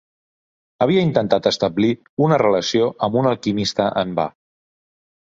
Havia 0.85 1.03
intentat 1.07 1.51
establir 1.51 1.91
una 2.29 2.41
relació 2.45 2.91
amb 3.09 3.23
un 3.25 3.33
alquimista 3.37 3.91
en 4.07 4.21
va. 4.23 4.31